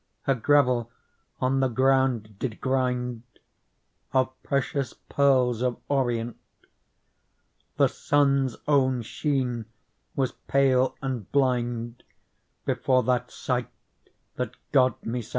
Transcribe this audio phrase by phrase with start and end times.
[0.25, 0.89] A gravel
[1.39, 3.21] on the ground did grind
[4.13, 6.37] Of precious pearls of orient:
[7.77, 9.65] The sun's own sheen
[10.15, 12.01] was pale and blind
[12.65, 13.69] Before that sight
[14.37, 15.29] that God me sent.